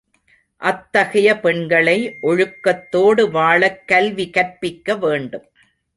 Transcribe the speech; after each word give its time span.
அத்தகைய 0.61 1.39
பெண்களை 1.39 2.17
ஒழுக்கத்தோடு 2.23 3.29
வாழக் 3.31 3.83
கல்விகற்பிக்க 3.87 4.97
வேண்டும். 4.97 5.45